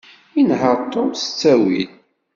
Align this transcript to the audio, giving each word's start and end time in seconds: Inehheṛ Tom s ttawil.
Inehheṛ 0.39 0.77
Tom 0.93 1.09
s 1.15 1.23
ttawil. 1.25 1.89